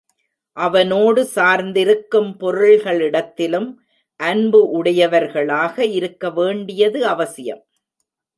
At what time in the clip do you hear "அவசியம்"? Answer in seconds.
7.07-7.63